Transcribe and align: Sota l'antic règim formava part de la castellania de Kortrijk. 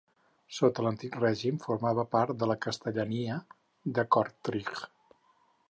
Sota 0.59 0.85
l'antic 0.85 1.17
règim 1.23 1.59
formava 1.65 2.07
part 2.15 2.41
de 2.45 2.49
la 2.53 2.57
castellania 2.67 3.39
de 3.99 4.09
Kortrijk. 4.17 4.85